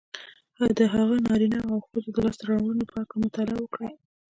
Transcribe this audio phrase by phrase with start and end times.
[0.77, 3.91] د هغو نارینهوو او ښځو د لاسته رواړنو په هکله مطالعه وکړئ